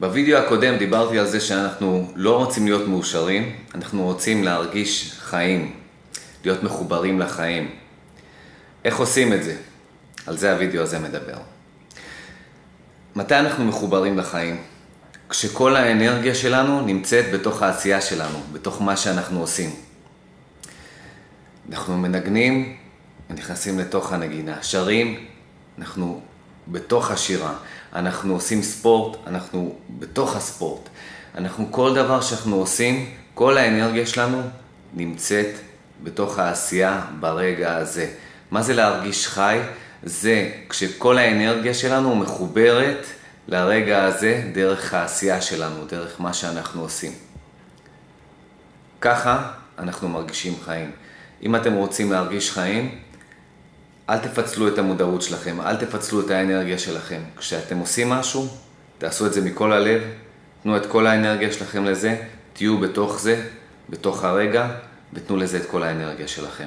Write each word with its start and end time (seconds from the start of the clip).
בווידאו 0.00 0.38
הקודם 0.38 0.76
דיברתי 0.76 1.18
על 1.18 1.26
זה 1.26 1.40
שאנחנו 1.40 2.12
לא 2.14 2.36
רוצים 2.36 2.66
להיות 2.66 2.88
מאושרים, 2.88 3.56
אנחנו 3.74 4.04
רוצים 4.04 4.44
להרגיש 4.44 5.16
חיים, 5.18 5.76
להיות 6.44 6.62
מחוברים 6.62 7.20
לחיים. 7.20 7.70
איך 8.84 8.98
עושים 8.98 9.32
את 9.32 9.44
זה? 9.44 9.56
על 10.26 10.36
זה 10.36 10.52
הווידאו 10.52 10.82
הזה 10.82 10.98
מדבר. 10.98 11.38
מתי 13.16 13.34
אנחנו 13.34 13.64
מחוברים 13.64 14.18
לחיים? 14.18 14.62
כשכל 15.28 15.76
האנרגיה 15.76 16.34
שלנו 16.34 16.80
נמצאת 16.80 17.24
בתוך 17.32 17.62
העשייה 17.62 18.00
שלנו, 18.00 18.38
בתוך 18.52 18.82
מה 18.82 18.96
שאנחנו 18.96 19.40
עושים. 19.40 19.70
אנחנו 21.70 21.98
מנגנים 21.98 22.76
ונכנסים 23.30 23.78
לתוך 23.78 24.12
הנגינה. 24.12 24.62
שרים, 24.62 25.26
אנחנו 25.78 26.20
בתוך 26.68 27.10
השירה. 27.10 27.52
אנחנו 27.94 28.34
עושים 28.34 28.62
ספורט, 28.62 29.16
אנחנו 29.26 29.74
בתוך 29.98 30.36
הספורט. 30.36 30.88
אנחנו, 31.34 31.66
כל 31.70 31.94
דבר 31.94 32.20
שאנחנו 32.20 32.56
עושים, 32.56 33.10
כל 33.34 33.58
האנרגיה 33.58 34.06
שלנו 34.06 34.42
נמצאת 34.94 35.54
בתוך 36.02 36.38
העשייה 36.38 37.00
ברגע 37.20 37.76
הזה. 37.76 38.10
מה 38.50 38.62
זה 38.62 38.74
להרגיש 38.74 39.26
חי? 39.26 39.58
זה 40.02 40.50
כשכל 40.68 41.18
האנרגיה 41.18 41.74
שלנו 41.74 42.14
מחוברת 42.14 43.06
לרגע 43.48 44.04
הזה 44.04 44.50
דרך 44.52 44.94
העשייה 44.94 45.40
שלנו, 45.40 45.84
דרך 45.84 46.20
מה 46.20 46.32
שאנחנו 46.32 46.82
עושים. 46.82 47.12
ככה 49.00 49.50
אנחנו 49.78 50.08
מרגישים 50.08 50.54
חיים. 50.64 50.90
אם 51.42 51.56
אתם 51.56 51.72
רוצים 51.72 52.12
להרגיש 52.12 52.50
חיים, 52.50 52.98
אל 54.10 54.18
תפצלו 54.18 54.68
את 54.68 54.78
המודעות 54.78 55.22
שלכם, 55.22 55.60
אל 55.60 55.76
תפצלו 55.76 56.20
את 56.20 56.30
האנרגיה 56.30 56.78
שלכם. 56.78 57.20
כשאתם 57.36 57.78
עושים 57.78 58.10
משהו, 58.10 58.48
תעשו 58.98 59.26
את 59.26 59.32
זה 59.32 59.40
מכל 59.40 59.72
הלב, 59.72 60.02
תנו 60.62 60.76
את 60.76 60.86
כל 60.86 61.06
האנרגיה 61.06 61.52
שלכם 61.52 61.84
לזה, 61.84 62.16
תהיו 62.52 62.78
בתוך 62.78 63.20
זה, 63.20 63.46
בתוך 63.90 64.24
הרגע, 64.24 64.68
ותנו 65.12 65.36
לזה 65.36 65.56
את 65.56 65.66
כל 65.66 65.82
האנרגיה 65.82 66.28
שלכם. 66.28 66.66